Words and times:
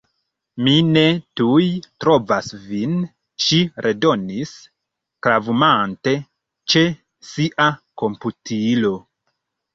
Mi 0.67 0.71
ne 0.93 1.01
tuj 1.41 1.65
trovas 2.05 2.49
vin, 2.69 2.95
ŝi 3.49 3.59
redonis, 3.87 4.55
klavumante 5.27 6.15
ĉe 6.75 6.85
sia 7.31 7.71
komputilo. 8.05 8.97